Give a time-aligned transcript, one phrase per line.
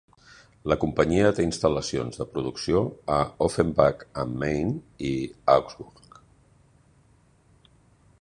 [0.71, 2.81] La companyia té instal·lacions de producció
[3.17, 3.17] a
[3.49, 4.73] Offenbach am Main
[5.11, 5.13] i
[5.57, 6.19] Augsburg.